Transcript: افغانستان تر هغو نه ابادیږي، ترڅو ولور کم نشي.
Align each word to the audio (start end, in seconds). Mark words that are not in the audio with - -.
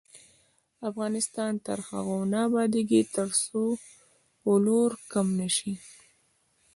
افغانستان 0.89 1.53
تر 1.65 1.77
هغو 1.89 2.17
نه 2.31 2.39
ابادیږي، 2.47 3.01
ترڅو 3.15 3.63
ولور 4.49 4.91
کم 5.13 5.27
نشي. 5.39 5.73